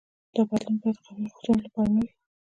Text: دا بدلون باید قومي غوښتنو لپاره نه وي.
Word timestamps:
دا 0.33 0.41
بدلون 0.49 0.75
باید 0.81 0.97
قومي 1.07 1.27
غوښتنو 1.33 1.63
لپاره 1.65 1.89
نه 1.95 1.99
وي. 2.03 2.11